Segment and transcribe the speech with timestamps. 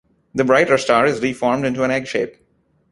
[0.33, 2.37] The brighter star is deformed into an egg shape.